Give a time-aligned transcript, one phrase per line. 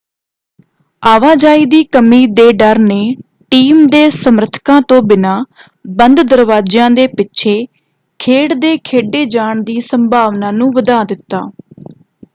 [1.03, 2.97] ਆਵਾਜਾਈ ਦੀ ਕਮੀ ਦੇ ਡਰ ਨੇ
[3.51, 5.37] ਟੀਮ ਦੇ ਸਮਰਥਕਾਂ ਤੋਂ ਬਿਨਾਂ
[5.95, 7.55] ਬੰਦ ਦਰਵਾਜਿਆਂ ਦੇ ਪਿੱਛੇ
[8.19, 11.41] ਖੇਡ ਦੇ ਖੇਡੇ ਜਾਣ ਦੀ ਸੰਭਾਵਨਾ ਨੂੰ ਵਧਾ ਦਿੱਤਾ।